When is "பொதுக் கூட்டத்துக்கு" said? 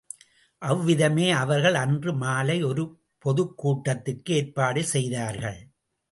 3.25-4.31